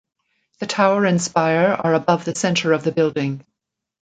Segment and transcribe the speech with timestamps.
[0.57, 3.45] The tower and spire are above the centre of the building.